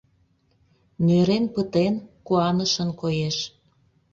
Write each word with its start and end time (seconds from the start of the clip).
Нӧрен 1.05 1.45
пытен, 1.53 1.93
куанышын 2.25 2.89
коеш. 3.01 3.37